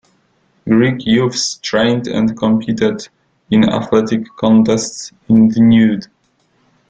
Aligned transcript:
Greek 0.67 1.05
youths 1.05 1.59
trained 1.61 2.07
and 2.07 2.35
competed 2.35 3.07
in 3.51 3.69
athletic 3.69 4.25
contests 4.35 5.11
in 5.29 5.49
the 5.49 5.59
nude. 5.61 6.07